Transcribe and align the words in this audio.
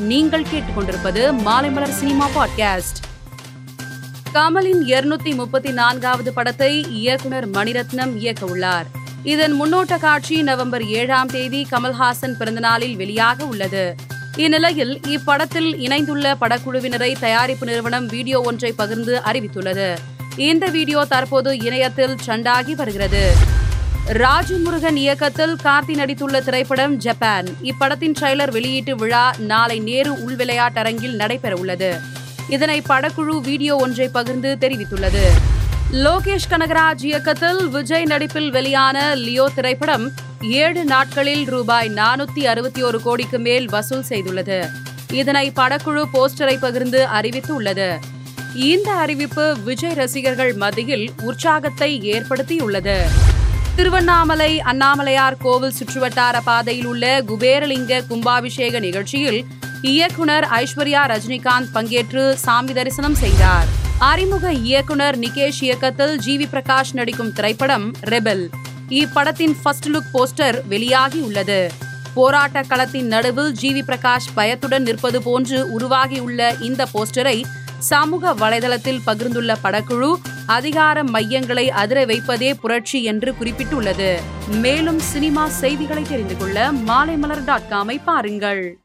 நீங்கள் 0.00 0.42
கேட்டுக்கொண்டிருப்பது 0.42 1.32
Maalaimalar 1.46 1.88
cinema 1.88 2.28
podcast. 2.28 3.00
கமலின் 4.34 4.82
இருநூத்தி 4.82 5.34
முப்பத்தி 5.34 5.72
நான்காவது 5.72 6.32
படத்தை 6.32 6.82
இயக்குனர் 6.90 7.50
மணிரத்னம் 7.50 8.16
இயக்க 8.16 8.46
உள்ளார் 8.46 8.86
இதன் 9.22 9.62
முன்னோட்ட 9.62 9.98
காட்சி 9.98 10.42
நவம்பர் 10.42 10.84
ஏழாம் 10.86 11.26
தேதி 11.26 11.66
கமல்ஹாசன் 11.70 12.36
பிறந்தநாளில் 12.38 12.96
வெளியாக 12.96 13.42
உள்ளது. 13.42 13.94
இந்நிலையில் 14.36 15.00
இப்படத்தில் 15.08 15.80
இணைந்துள்ள 15.80 16.36
படக்குழுவினரை 16.40 17.18
தயாரிப்பு 17.20 17.66
நிறுவனம் 17.66 18.06
வீடியோ 18.06 18.40
ஒன்றை 18.40 18.72
பகிர்ந்து 18.72 19.20
அறிவித்துள்ளது. 19.24 19.96
இந்த 20.36 20.66
வீடியோ 20.66 21.04
தற்போது 21.08 21.58
இணையத்தில் 21.58 22.16
ட்ரெண்டாகி 22.26 22.74
வருகிறது. 22.74 23.32
ராஜமுருகன் 24.18 24.96
இயக்கத்தில் 24.96 25.56
கார்த்தி 25.64 25.94
நடித்துள்ள 25.94 26.42
திரைப்படம் 26.44 26.96
ஜப்பான். 26.96 27.46
இப்படத்தின் 27.62 28.14
ட்ரெய்லர் 28.20 28.50
வெளியீட்டு 28.50 28.96
விழா 28.96 29.32
நாளை 29.38 29.78
நேரு 29.78 30.24
உள் 30.24 30.36
விளையாட்டரங்கில் 30.36 31.14
நடைபெற 31.14 31.56
உள்ளது 31.56 32.00
இதனை 32.48 32.82
படக்குழு 32.88 33.40
வீடியோ 33.40 33.76
ஒன்றை 33.76 34.08
பகிர்ந்து 34.08 34.56
தெரிவித்துள்ளது. 34.60 35.24
லோகேஷ் 35.92 36.48
கனகராஜ் 36.50 37.04
இயக்கத்தில் 37.04 37.68
விஜய் 37.68 38.04
நடிப்பில் 38.04 38.50
வெளியான 38.50 39.14
லியோ 39.14 39.48
திரைப்படம் 39.54 40.10
ஏழு 40.42 40.84
நாட்களில் 40.84 41.44
ரூபாய் 41.44 41.88
நானூத்தி 41.88 42.44
அறுபத்தி 42.44 42.82
ஒரு 42.82 43.00
கோடிக்கு 43.02 43.38
மேல் 43.38 43.68
வசூல் 43.68 44.04
செய்துள்ளது. 44.08 44.70
இதனை 45.12 45.52
படக்குழு 45.56 46.04
போஸ்டரை 46.12 46.58
பகிர்ந்து 46.58 47.06
அறிவித்துள்ளது. 47.06 47.98
இந்த 48.54 48.92
அறிவிப்பு 48.92 49.56
விஜய் 49.64 49.94
ரசிகர்கள் 49.94 50.52
மத்தியில் 50.52 51.10
உற்சாகத்தை 51.22 52.00
ஏற்படுத்தியுள்ளது. 52.12 53.29
திருவண்ணாமலை 53.76 54.60
அண்ணாமலையார் 54.60 55.36
கோவில் 55.36 55.74
சுற்றுவட்டார 55.78 56.36
பாதையில் 56.44 56.86
உள்ள 56.86 57.22
குபேரலிங்க 57.22 58.00
கும்பாபிஷேக 58.08 58.80
நிகழ்ச்சியில் 58.80 59.46
இயக்குனர் 59.82 60.46
ஐஸ்வர்யா 60.58 61.02
ரஜினிகாந்த் 61.12 61.70
பங்கேற்று 61.74 62.32
சாமி 62.34 62.72
தரிசனம் 62.72 63.14
செய்தார். 63.14 63.68
அறிமுக 63.98 64.52
இயக்குனர் 64.52 65.18
நிகேஷ் 65.18 65.60
இயக்கத்தில் 65.60 66.18
ஜி 66.18 66.36
வி 66.38 66.46
பிரகாஷ் 66.54 66.92
நடிக்கும் 66.92 67.32
திரைப்படம் 67.32 67.92
ரெபெல். 68.00 68.50
இப்படத்தின் 68.88 69.54
ஃபர்ஸ்ட் 69.62 69.88
லுக் 69.88 70.10
போஸ்டர் 70.14 70.58
வெளியாகி 70.66 71.20
உள்ளது. 71.20 71.70
போராட்ட 72.14 72.60
களத்தின் 72.60 73.06
நடுவில் 73.06 73.52
ஜி 73.52 73.72
வி 73.74 73.82
பிரகாஷ் 73.86 74.30
பயத்துடன் 74.34 74.82
நிற்பது 74.82 75.22
போன்று 75.22 75.70
உருவாகியுள்ள 75.70 76.54
இந்த 76.60 76.86
போஸ்டரை 76.94 77.44
சமூக 77.78 78.32
வலைதளத்தில் 78.34 79.00
பகிர்ந்துள்ள 79.06 79.52
படக்குழு 79.62 80.10
அதிகார 80.50 81.04
மையங்களை 81.04 81.70
அதிர 81.70 82.04
வைப்பதே 82.04 82.54
புரட்சி 82.54 83.04
என்று 83.04 83.34
குறிப்பிட்டுள்ளது. 83.40 84.20
மேலும் 84.46 84.98
சினிமா 84.98 85.48
செய்திகளை 85.48 86.02
தெரிந்து 86.08 86.36
கொள்ள 86.36 86.72
மாலைமலர் 86.72 87.44
டாட் 87.44 87.68
காமை 87.70 87.98
பாருங்கள். 88.04 88.80